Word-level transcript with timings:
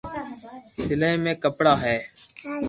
سلائي 0.85 1.15
مي 1.23 1.33
ڪپڙا 1.43 1.73
ھي 1.83 1.97